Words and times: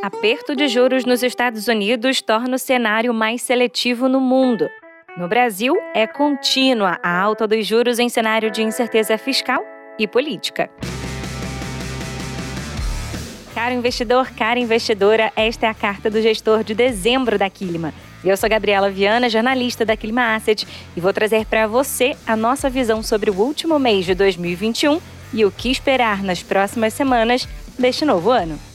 Aperto 0.00 0.54
de 0.54 0.68
juros 0.68 1.04
nos 1.04 1.24
Estados 1.24 1.66
Unidos 1.66 2.22
torna 2.22 2.54
o 2.54 2.58
cenário 2.58 3.12
mais 3.12 3.42
seletivo 3.42 4.08
no 4.08 4.20
mundo. 4.20 4.70
No 5.16 5.26
Brasil, 5.26 5.74
é 5.92 6.06
contínua 6.06 7.00
a 7.02 7.18
alta 7.18 7.48
dos 7.48 7.66
juros 7.66 7.98
em 7.98 8.08
cenário 8.08 8.48
de 8.48 8.62
incerteza 8.62 9.18
fiscal 9.18 9.60
e 9.98 10.06
política. 10.06 10.70
Caro 13.52 13.74
investidor, 13.74 14.30
cara 14.30 14.60
investidora, 14.60 15.32
esta 15.34 15.66
é 15.66 15.68
a 15.68 15.74
carta 15.74 16.08
do 16.08 16.22
gestor 16.22 16.62
de 16.62 16.74
dezembro 16.76 17.36
da 17.36 17.50
Quilima. 17.50 17.92
Eu 18.24 18.36
sou 18.36 18.48
Gabriela 18.48 18.88
Viana, 18.88 19.28
jornalista 19.28 19.84
da 19.84 19.96
Quilima 19.96 20.36
Asset, 20.36 20.64
e 20.96 21.00
vou 21.00 21.12
trazer 21.12 21.44
para 21.44 21.66
você 21.66 22.16
a 22.24 22.36
nossa 22.36 22.70
visão 22.70 23.02
sobre 23.02 23.32
o 23.32 23.34
último 23.34 23.80
mês 23.80 24.06
de 24.06 24.14
2021 24.14 25.00
e 25.34 25.44
o 25.44 25.50
que 25.50 25.72
esperar 25.72 26.22
nas 26.22 26.40
próximas 26.40 26.94
semanas 26.94 27.48
deste 27.76 28.04
novo 28.04 28.30
ano. 28.30 28.67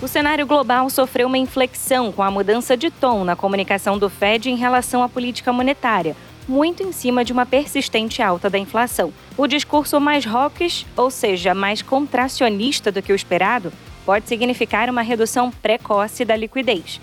O 0.00 0.06
cenário 0.06 0.46
global 0.46 0.88
sofreu 0.88 1.26
uma 1.26 1.38
inflexão 1.38 2.12
com 2.12 2.22
a 2.22 2.30
mudança 2.30 2.76
de 2.76 2.88
tom 2.88 3.24
na 3.24 3.34
comunicação 3.34 3.98
do 3.98 4.08
Fed 4.08 4.48
em 4.48 4.54
relação 4.54 5.02
à 5.02 5.08
política 5.08 5.52
monetária, 5.52 6.14
muito 6.46 6.84
em 6.84 6.92
cima 6.92 7.24
de 7.24 7.32
uma 7.32 7.44
persistente 7.44 8.22
alta 8.22 8.48
da 8.48 8.56
inflação. 8.56 9.12
O 9.36 9.48
discurso 9.48 9.98
mais 9.98 10.24
hawkish, 10.24 10.86
ou 10.96 11.10
seja, 11.10 11.52
mais 11.52 11.82
contracionista 11.82 12.92
do 12.92 13.02
que 13.02 13.12
o 13.12 13.16
esperado, 13.16 13.72
pode 14.06 14.28
significar 14.28 14.88
uma 14.88 15.02
redução 15.02 15.50
precoce 15.50 16.24
da 16.24 16.36
liquidez. 16.36 17.00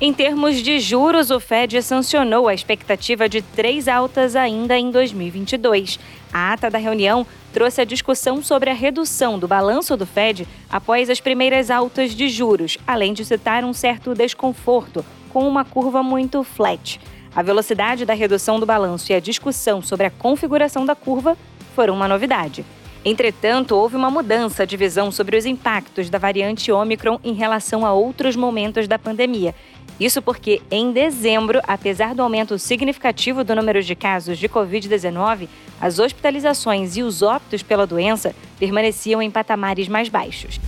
Em 0.00 0.12
termos 0.12 0.62
de 0.62 0.78
juros, 0.78 1.32
o 1.32 1.40
Fed 1.40 1.82
sancionou 1.82 2.46
a 2.46 2.54
expectativa 2.54 3.28
de 3.28 3.42
três 3.42 3.88
altas 3.88 4.36
ainda 4.36 4.78
em 4.78 4.92
2022. 4.92 5.98
A 6.32 6.52
ata 6.52 6.70
da 6.70 6.78
reunião 6.78 7.26
trouxe 7.52 7.80
a 7.80 7.84
discussão 7.84 8.40
sobre 8.40 8.70
a 8.70 8.74
redução 8.74 9.40
do 9.40 9.48
balanço 9.48 9.96
do 9.96 10.06
Fed 10.06 10.46
após 10.70 11.10
as 11.10 11.18
primeiras 11.18 11.68
altas 11.68 12.14
de 12.14 12.28
juros, 12.28 12.78
além 12.86 13.12
de 13.12 13.24
citar 13.24 13.64
um 13.64 13.72
certo 13.72 14.14
desconforto 14.14 15.04
com 15.30 15.48
uma 15.48 15.64
curva 15.64 16.00
muito 16.00 16.44
flat. 16.44 17.00
A 17.34 17.42
velocidade 17.42 18.04
da 18.04 18.14
redução 18.14 18.60
do 18.60 18.66
balanço 18.66 19.10
e 19.10 19.16
a 19.16 19.20
discussão 19.20 19.82
sobre 19.82 20.06
a 20.06 20.10
configuração 20.10 20.86
da 20.86 20.94
curva 20.94 21.36
foram 21.74 21.94
uma 21.94 22.06
novidade. 22.06 22.64
Entretanto, 23.04 23.76
houve 23.76 23.96
uma 23.96 24.10
mudança 24.10 24.66
de 24.66 24.76
visão 24.76 25.10
sobre 25.10 25.36
os 25.36 25.46
impactos 25.46 26.10
da 26.10 26.18
variante 26.18 26.70
Omicron 26.70 27.18
em 27.24 27.32
relação 27.32 27.86
a 27.86 27.92
outros 27.92 28.36
momentos 28.36 28.86
da 28.86 28.98
pandemia 28.98 29.54
isso 29.98 30.22
porque, 30.22 30.62
em 30.70 30.92
dezembro, 30.92 31.60
apesar 31.64 32.14
do 32.14 32.22
aumento 32.22 32.58
significativo 32.58 33.42
do 33.42 33.56
número 33.56 33.82
de 33.82 33.94
casos 33.94 34.38
de 34.38 34.48
Covid-19, 34.48 35.48
as 35.80 35.98
hospitalizações 35.98 36.96
e 36.96 37.02
os 37.02 37.22
óbitos 37.22 37.62
pela 37.62 37.86
doença 37.86 38.34
permaneciam 38.58 39.20
em 39.20 39.30
patamares 39.30 39.88
mais 39.88 40.08
baixos. 40.08 40.60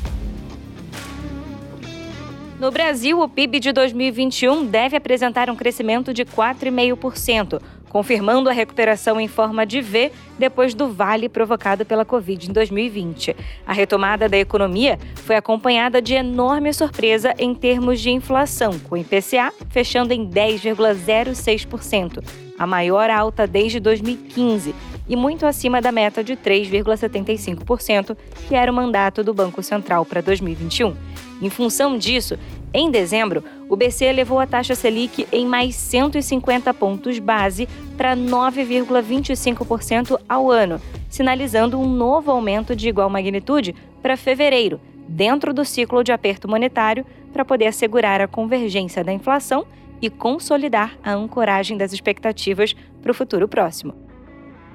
No 2.58 2.70
Brasil, 2.70 3.18
o 3.18 3.26
PIB 3.26 3.58
de 3.58 3.72
2021 3.72 4.66
deve 4.66 4.94
apresentar 4.94 5.48
um 5.48 5.56
crescimento 5.56 6.12
de 6.12 6.26
4,5%, 6.26 7.58
confirmando 7.90 8.48
a 8.48 8.52
recuperação 8.52 9.20
em 9.20 9.28
forma 9.28 9.66
de 9.66 9.82
V 9.82 10.10
depois 10.38 10.72
do 10.72 10.88
vale 10.88 11.28
provocado 11.28 11.84
pela 11.84 12.04
Covid 12.04 12.48
em 12.48 12.52
2020. 12.52 13.36
A 13.66 13.72
retomada 13.74 14.28
da 14.28 14.38
economia 14.38 14.98
foi 15.16 15.36
acompanhada 15.36 16.00
de 16.00 16.14
enorme 16.14 16.72
surpresa 16.72 17.34
em 17.36 17.54
termos 17.54 18.00
de 18.00 18.10
inflação, 18.10 18.78
com 18.78 18.94
o 18.94 18.98
IPCA 18.98 19.52
fechando 19.68 20.14
em 20.14 20.26
10,06%, 20.26 22.24
a 22.56 22.66
maior 22.66 23.10
alta 23.10 23.46
desde 23.46 23.80
2015 23.80 24.74
e 25.08 25.16
muito 25.16 25.44
acima 25.44 25.82
da 25.82 25.90
meta 25.90 26.22
de 26.22 26.36
3,75%, 26.36 28.16
que 28.46 28.54
era 28.54 28.70
o 28.70 28.74
mandato 28.74 29.24
do 29.24 29.34
Banco 29.34 29.60
Central 29.60 30.06
para 30.06 30.20
2021. 30.20 30.94
Em 31.42 31.50
função 31.50 31.98
disso, 31.98 32.38
em 32.72 32.88
dezembro, 32.88 33.42
o 33.68 33.74
BC 33.74 34.04
elevou 34.04 34.38
a 34.38 34.46
taxa 34.46 34.76
Selic 34.76 35.26
em 35.32 35.44
mais 35.44 35.74
150 35.74 36.72
pontos 36.72 37.18
base 37.18 37.68
para 37.96 38.16
9,25% 38.16 40.20
ao 40.28 40.48
ano, 40.50 40.80
sinalizando 41.08 41.80
um 41.80 41.86
novo 41.86 42.30
aumento 42.30 42.76
de 42.76 42.88
igual 42.88 43.10
magnitude 43.10 43.74
para 44.00 44.16
fevereiro, 44.16 44.80
dentro 45.08 45.52
do 45.52 45.64
ciclo 45.64 46.04
de 46.04 46.12
aperto 46.12 46.48
monetário, 46.48 47.04
para 47.32 47.44
poder 47.44 47.66
assegurar 47.66 48.20
a 48.20 48.28
convergência 48.28 49.02
da 49.02 49.12
inflação 49.12 49.66
e 50.00 50.08
consolidar 50.08 50.96
a 51.02 51.12
ancoragem 51.12 51.76
das 51.76 51.92
expectativas 51.92 52.76
para 53.02 53.10
o 53.10 53.14
futuro 53.14 53.48
próximo. 53.48 54.09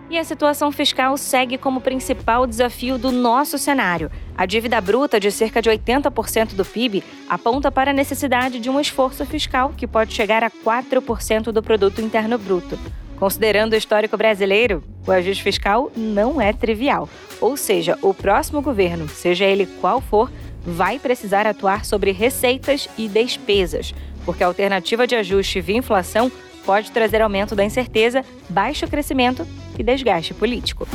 E 0.07 0.19
a 0.19 0.23
situação 0.23 0.71
fiscal 0.71 1.17
segue 1.17 1.57
como 1.57 1.81
principal 1.81 2.45
desafio 2.45 2.97
do 2.97 3.11
nosso 3.11 3.57
cenário. 3.57 4.11
A 4.37 4.45
dívida 4.45 4.79
bruta, 4.79 5.19
de 5.19 5.31
cerca 5.31 5.61
de 5.61 5.69
80% 5.69 6.53
do 6.53 6.63
PIB, 6.63 7.03
aponta 7.27 7.71
para 7.71 7.89
a 7.89 7.93
necessidade 7.93 8.59
de 8.59 8.69
um 8.69 8.79
esforço 8.79 9.25
fiscal 9.25 9.73
que 9.75 9.87
pode 9.87 10.13
chegar 10.13 10.43
a 10.43 10.51
4% 10.51 11.51
do 11.51 11.63
produto 11.63 12.01
interno 12.01 12.37
bruto. 12.37 12.77
Considerando 13.17 13.73
o 13.73 13.75
histórico 13.75 14.15
brasileiro, 14.15 14.83
o 15.07 15.11
ajuste 15.11 15.41
fiscal 15.41 15.91
não 15.95 16.39
é 16.39 16.53
trivial. 16.53 17.09
Ou 17.41 17.57
seja, 17.57 17.97
o 18.01 18.13
próximo 18.13 18.61
governo, 18.61 19.09
seja 19.09 19.45
ele 19.45 19.65
qual 19.65 20.01
for, 20.01 20.31
vai 20.61 20.99
precisar 20.99 21.47
atuar 21.47 21.83
sobre 21.83 22.11
receitas 22.11 22.87
e 22.97 23.07
despesas, 23.07 23.93
porque 24.23 24.43
a 24.43 24.47
alternativa 24.47 25.07
de 25.07 25.15
ajuste 25.15 25.61
via 25.61 25.77
inflação 25.77 26.31
pode 26.63 26.91
trazer 26.91 27.21
aumento 27.21 27.55
da 27.55 27.63
incerteza, 27.63 28.23
baixo 28.49 28.87
crescimento 28.87 29.47
e 29.77 29.83
desgaste 29.83 30.33
político. 30.33 30.87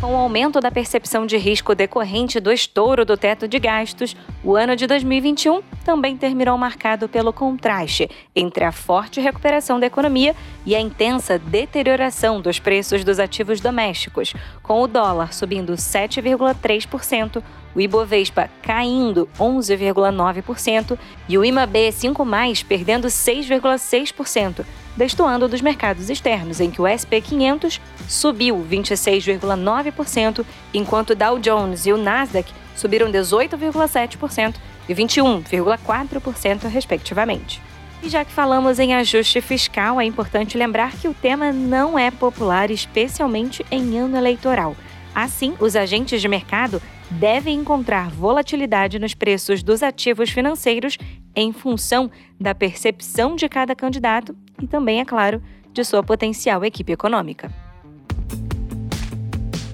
Com 0.00 0.12
o 0.12 0.16
aumento 0.16 0.60
da 0.60 0.70
percepção 0.70 1.24
de 1.24 1.38
risco 1.38 1.74
decorrente 1.74 2.38
do 2.38 2.52
estouro 2.52 3.02
do 3.02 3.16
teto 3.16 3.48
de 3.48 3.58
gastos, 3.58 4.14
o 4.44 4.54
ano 4.54 4.76
de 4.76 4.86
2021 4.86 5.62
também 5.86 6.18
terminou 6.18 6.58
marcado 6.58 7.08
pelo 7.08 7.32
contraste 7.32 8.10
entre 8.34 8.62
a 8.64 8.70
forte 8.70 9.22
recuperação 9.22 9.80
da 9.80 9.86
economia 9.86 10.36
e 10.66 10.74
a 10.74 10.80
intensa 10.80 11.38
deterioração 11.38 12.42
dos 12.42 12.58
preços 12.58 13.04
dos 13.04 13.18
ativos 13.18 13.58
domésticos, 13.58 14.34
com 14.62 14.82
o 14.82 14.86
dólar 14.86 15.32
subindo 15.32 15.72
7,3%, 15.72 17.42
o 17.74 17.80
Ibovespa 17.80 18.50
caindo 18.62 19.26
11,9% 19.38 20.98
e 21.26 21.38
o 21.38 21.40
IMAB5+, 21.40 22.66
perdendo 22.66 23.08
6,6%, 23.08 24.62
destoando 24.96 25.48
dos 25.48 25.60
mercados 25.60 26.08
externos, 26.08 26.60
em 26.60 26.70
que 26.70 26.80
o 26.80 26.86
SP 26.88 27.20
500 27.20 27.80
subiu 28.08 28.56
26,9%, 28.68 30.44
enquanto 30.72 31.10
o 31.10 31.14
Dow 31.14 31.38
Jones 31.38 31.86
e 31.86 31.92
o 31.92 31.96
Nasdaq 31.96 32.52
subiram 32.74 33.10
18,7% 33.10 34.54
e 34.88 34.94
21,4%, 34.94 36.68
respectivamente. 36.68 37.60
E 38.02 38.08
já 38.08 38.24
que 38.24 38.32
falamos 38.32 38.78
em 38.78 38.94
ajuste 38.94 39.40
fiscal, 39.40 40.00
é 40.00 40.04
importante 40.04 40.56
lembrar 40.56 40.92
que 40.92 41.08
o 41.08 41.14
tema 41.14 41.52
não 41.52 41.98
é 41.98 42.10
popular, 42.10 42.70
especialmente 42.70 43.64
em 43.70 43.98
ano 43.98 44.16
eleitoral. 44.16 44.76
Assim, 45.16 45.54
os 45.58 45.74
agentes 45.74 46.20
de 46.20 46.28
mercado 46.28 46.82
devem 47.10 47.58
encontrar 47.58 48.10
volatilidade 48.10 48.98
nos 48.98 49.14
preços 49.14 49.62
dos 49.62 49.82
ativos 49.82 50.28
financeiros 50.28 50.98
em 51.34 51.54
função 51.54 52.10
da 52.38 52.54
percepção 52.54 53.34
de 53.34 53.48
cada 53.48 53.74
candidato 53.74 54.36
e 54.60 54.66
também, 54.66 55.00
é 55.00 55.06
claro, 55.06 55.42
de 55.72 55.82
sua 55.84 56.02
potencial 56.02 56.62
equipe 56.66 56.92
econômica. 56.92 57.50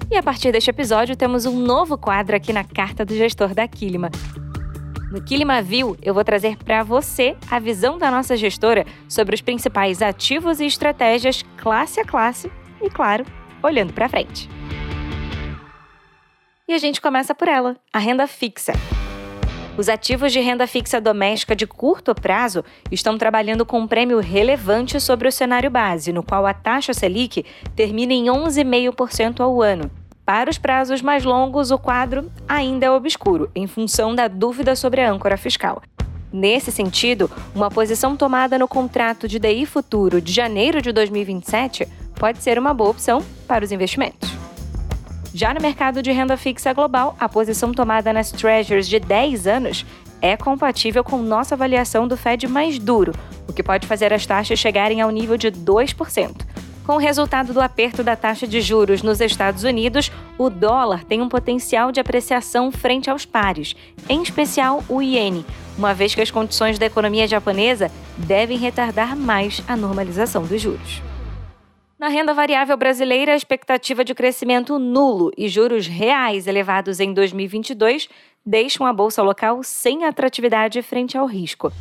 E 0.09 0.15
a 0.15 0.23
partir 0.23 0.53
deste 0.53 0.69
episódio, 0.69 1.13
temos 1.13 1.45
um 1.45 1.59
novo 1.59 1.97
quadro 1.97 2.37
aqui 2.37 2.53
na 2.53 2.63
Carta 2.63 3.03
do 3.03 3.13
Gestor 3.13 3.53
da 3.53 3.67
Quilima. 3.67 4.09
No 5.11 5.21
Quilima 5.21 5.61
View, 5.61 5.97
eu 6.01 6.13
vou 6.13 6.23
trazer 6.23 6.55
para 6.55 6.83
você 6.83 7.35
a 7.51 7.59
visão 7.59 7.97
da 7.97 8.09
nossa 8.09 8.37
gestora 8.37 8.85
sobre 9.09 9.35
os 9.35 9.41
principais 9.41 10.01
ativos 10.01 10.61
e 10.61 10.65
estratégias 10.65 11.43
classe 11.57 11.99
a 11.99 12.05
classe 12.05 12.49
e, 12.81 12.89
claro, 12.89 13.25
olhando 13.61 13.91
para 13.91 14.07
frente. 14.07 14.49
E 16.73 16.75
a 16.75 16.79
gente 16.79 16.99
começa 16.99 17.35
por 17.35 17.47
ela, 17.47 17.75
a 17.93 17.99
renda 17.99 18.25
fixa. 18.25 18.73
Os 19.77 19.87
ativos 19.87 20.31
de 20.31 20.39
renda 20.39 20.65
fixa 20.65 20.99
doméstica 20.99 21.55
de 21.55 21.67
curto 21.67 22.15
prazo 22.15 22.65
estão 22.91 23.15
trabalhando 23.15 23.63
com 23.63 23.81
um 23.81 23.87
prêmio 23.87 24.17
relevante 24.17 24.99
sobre 24.99 25.27
o 25.27 25.31
cenário 25.31 25.69
base, 25.69 26.11
no 26.11 26.23
qual 26.23 26.47
a 26.47 26.53
taxa 26.53 26.91
Selic 26.91 27.45
termina 27.75 28.11
em 28.11 28.25
11,5% 28.25 29.41
ao 29.41 29.61
ano. 29.61 29.91
Para 30.25 30.49
os 30.49 30.57
prazos 30.57 30.99
mais 30.99 31.23
longos, 31.23 31.69
o 31.69 31.77
quadro 31.77 32.31
ainda 32.49 32.87
é 32.87 32.89
obscuro, 32.89 33.51
em 33.53 33.67
função 33.67 34.15
da 34.15 34.27
dúvida 34.27 34.75
sobre 34.75 35.01
a 35.01 35.11
âncora 35.11 35.37
fiscal. 35.37 35.79
Nesse 36.31 36.71
sentido, 36.71 37.29
uma 37.53 37.69
posição 37.69 38.17
tomada 38.17 38.57
no 38.57 38.67
contrato 38.67 39.27
de 39.27 39.37
DI 39.37 39.67
futuro 39.67 40.19
de 40.19 40.33
janeiro 40.33 40.81
de 40.81 40.91
2027 40.91 41.87
pode 42.15 42.41
ser 42.41 42.57
uma 42.57 42.73
boa 42.73 42.89
opção 42.89 43.23
para 43.47 43.63
os 43.63 43.71
investimentos. 43.71 44.42
Já 45.33 45.51
no 45.51 45.59
mercado 45.59 46.03
de 46.03 46.11
renda 46.11 46.37
fixa 46.37 46.71
global, 46.73 47.15
a 47.19 47.27
posição 47.27 47.71
tomada 47.71 48.13
nas 48.13 48.31
Treasuries 48.31 48.87
de 48.87 48.99
10 48.99 49.47
anos 49.47 49.83
é 50.21 50.37
compatível 50.37 51.03
com 51.03 51.17
nossa 51.17 51.55
avaliação 51.55 52.07
do 52.07 52.15
Fed 52.15 52.47
mais 52.47 52.77
duro, 52.77 53.13
o 53.47 53.51
que 53.51 53.63
pode 53.63 53.87
fazer 53.87 54.13
as 54.13 54.27
taxas 54.27 54.59
chegarem 54.59 55.01
ao 55.01 55.09
nível 55.09 55.35
de 55.35 55.51
2%. 55.51 56.35
Com 56.85 56.93
o 56.93 56.99
resultado 56.99 57.51
do 57.51 57.61
aperto 57.61 58.03
da 58.03 58.15
taxa 58.15 58.45
de 58.45 58.61
juros 58.61 59.01
nos 59.01 59.21
Estados 59.21 59.63
Unidos, 59.63 60.11
o 60.37 60.51
dólar 60.51 61.03
tem 61.03 61.19
um 61.19 61.29
potencial 61.29 61.91
de 61.91 61.99
apreciação 61.99 62.71
frente 62.71 63.09
aos 63.09 63.25
pares, 63.25 63.75
em 64.07 64.21
especial 64.21 64.83
o 64.87 65.01
iene, 65.01 65.43
uma 65.75 65.95
vez 65.95 66.13
que 66.13 66.21
as 66.21 66.29
condições 66.29 66.77
da 66.77 66.85
economia 66.85 67.27
japonesa 67.27 67.89
devem 68.17 68.59
retardar 68.59 69.15
mais 69.15 69.63
a 69.67 69.75
normalização 69.75 70.43
dos 70.43 70.61
juros. 70.61 71.01
Na 71.99 72.07
renda 72.07 72.33
variável 72.33 72.75
brasileira, 72.75 73.33
a 73.33 73.35
expectativa 73.35 74.03
de 74.03 74.15
crescimento 74.15 74.79
nulo 74.79 75.31
e 75.37 75.47
juros 75.47 75.85
reais 75.85 76.47
elevados 76.47 76.99
em 76.99 77.13
2022 77.13 78.09
deixam 78.45 78.85
a 78.85 78.91
bolsa 78.91 79.21
local 79.21 79.61
sem 79.63 80.03
atratividade 80.03 80.81
frente 80.81 81.17
ao 81.17 81.27
risco. 81.27 81.71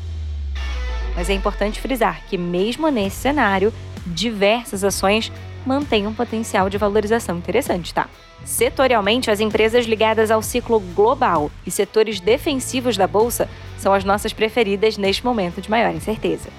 Mas 1.17 1.31
é 1.31 1.33
importante 1.33 1.81
frisar 1.81 2.23
que, 2.29 2.37
mesmo 2.37 2.89
nesse 2.89 3.17
cenário, 3.17 3.73
diversas 4.07 4.85
ações 4.85 5.33
mantêm 5.67 6.07
um 6.07 6.15
potencial 6.15 6.69
de 6.69 6.77
valorização 6.77 7.39
interessante, 7.39 7.95
tá? 7.95 8.09
Setorialmente, 8.45 9.31
as 9.31 9.41
empresas 9.41 9.87
ligadas 9.87 10.31
ao 10.31 10.43
ciclo 10.43 10.79
global 10.95 11.51
e 11.67 11.71
setores 11.71 12.21
defensivos 12.21 12.97
da 12.97 13.07
bolsa 13.07 13.49
são 13.79 13.93
as 13.93 14.05
nossas 14.05 14.33
preferidas 14.33 14.99
neste 14.99 15.25
momento 15.25 15.61
de 15.61 15.71
maior 15.71 15.95
incerteza. 15.95 16.51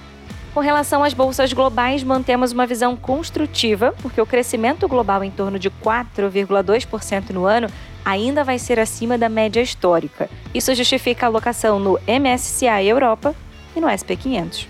Com 0.53 0.59
relação 0.59 1.03
às 1.03 1.15
bolsas 1.15 1.51
globais, 1.51 2.03
mantemos 2.03 2.51
uma 2.51 2.67
visão 2.67 2.95
construtiva, 2.95 3.95
porque 4.03 4.21
o 4.21 4.25
crescimento 4.25 4.87
global 4.87 5.23
em 5.23 5.31
torno 5.31 5.57
de 5.57 5.71
4,2% 5.71 7.31
no 7.31 7.45
ano 7.45 7.67
ainda 8.05 8.43
vai 8.43 8.59
ser 8.59 8.79
acima 8.79 9.17
da 9.17 9.27
média 9.27 9.61
histórica. 9.61 10.29
Isso 10.53 10.75
justifica 10.75 11.25
a 11.25 11.29
alocação 11.29 11.79
no 11.79 11.99
MSCI 12.07 12.87
Europa 12.87 13.35
e 13.75 13.81
no 13.81 13.87
SP500. 13.87 14.67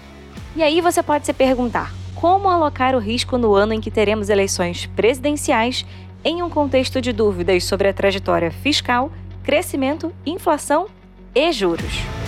E 0.56 0.64
aí 0.64 0.80
você 0.80 1.04
pode 1.04 1.26
se 1.26 1.34
perguntar: 1.34 1.92
como 2.16 2.48
alocar 2.48 2.96
o 2.96 3.00
risco 3.00 3.38
no 3.38 3.54
ano 3.54 3.74
em 3.74 3.82
que 3.82 3.92
teremos 3.92 4.30
eleições 4.30 4.86
presidenciais 4.96 5.86
em 6.24 6.42
um 6.42 6.50
contexto 6.50 7.02
de 7.02 7.12
dúvidas 7.12 7.66
sobre 7.66 7.90
a 7.90 7.94
trajetória 7.94 8.52
fiscal, 8.52 9.12
crescimento, 9.44 10.14
inflação 10.26 10.88
e 11.36 11.52
juros? 11.52 12.23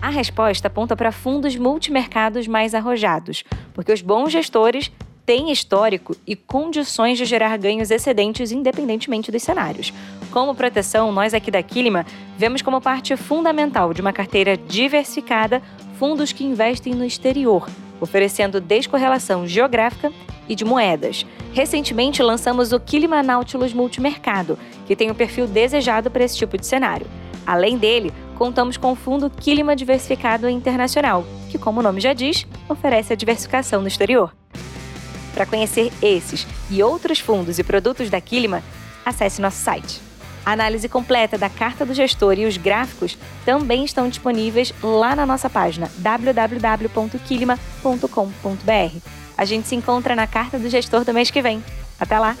A 0.00 0.10
resposta 0.10 0.68
aponta 0.68 0.96
para 0.96 1.10
fundos 1.10 1.56
multimercados 1.56 2.46
mais 2.46 2.74
arrojados, 2.74 3.42
porque 3.74 3.92
os 3.92 4.00
bons 4.00 4.30
gestores 4.30 4.92
têm 5.26 5.50
histórico 5.50 6.16
e 6.26 6.36
condições 6.36 7.18
de 7.18 7.24
gerar 7.24 7.56
ganhos 7.58 7.90
excedentes 7.90 8.52
independentemente 8.52 9.30
dos 9.30 9.42
cenários. 9.42 9.92
Como 10.30 10.54
proteção, 10.54 11.10
nós 11.10 11.34
aqui 11.34 11.50
da 11.50 11.62
Quilima 11.62 12.06
vemos 12.38 12.62
como 12.62 12.80
parte 12.80 13.16
fundamental 13.16 13.92
de 13.92 14.00
uma 14.00 14.12
carteira 14.12 14.56
diversificada 14.56 15.60
fundos 15.98 16.32
que 16.32 16.44
investem 16.44 16.94
no 16.94 17.04
exterior, 17.04 17.68
oferecendo 18.00 18.60
descorrelação 18.60 19.46
geográfica 19.46 20.12
e 20.48 20.54
de 20.54 20.64
moedas. 20.64 21.26
Recentemente 21.52 22.22
lançamos 22.22 22.72
o 22.72 22.78
Quilima 22.78 23.22
Nautilus 23.22 23.72
Multimercado, 23.72 24.56
que 24.86 24.94
tem 24.94 25.10
o 25.10 25.14
perfil 25.14 25.46
desejado 25.48 26.08
para 26.08 26.24
esse 26.24 26.36
tipo 26.36 26.56
de 26.56 26.64
cenário. 26.64 27.06
Além 27.44 27.76
dele, 27.76 28.12
contamos 28.38 28.76
com 28.76 28.92
o 28.92 28.96
fundo 28.96 29.28
Quilima 29.28 29.74
Diversificado 29.74 30.48
Internacional, 30.48 31.26
que, 31.50 31.58
como 31.58 31.80
o 31.80 31.82
nome 31.82 32.00
já 32.00 32.14
diz, 32.14 32.46
oferece 32.68 33.12
a 33.12 33.16
diversificação 33.16 33.82
no 33.82 33.88
exterior. 33.88 34.32
Para 35.34 35.44
conhecer 35.44 35.92
esses 36.00 36.46
e 36.70 36.80
outros 36.82 37.18
fundos 37.18 37.58
e 37.58 37.64
produtos 37.64 38.08
da 38.08 38.20
Quilima, 38.20 38.62
acesse 39.04 39.42
nosso 39.42 39.58
site. 39.58 40.00
A 40.46 40.52
análise 40.52 40.88
completa 40.88 41.36
da 41.36 41.50
carta 41.50 41.84
do 41.84 41.92
gestor 41.92 42.38
e 42.38 42.46
os 42.46 42.56
gráficos 42.56 43.18
também 43.44 43.84
estão 43.84 44.08
disponíveis 44.08 44.72
lá 44.82 45.14
na 45.14 45.26
nossa 45.26 45.50
página 45.50 45.90
www.quilima.com.br. 45.98 48.96
A 49.36 49.44
gente 49.44 49.68
se 49.68 49.74
encontra 49.74 50.16
na 50.16 50.26
carta 50.26 50.58
do 50.58 50.70
gestor 50.70 51.04
do 51.04 51.12
mês 51.12 51.30
que 51.30 51.42
vem. 51.42 51.62
Até 52.00 52.18
lá! 52.18 52.34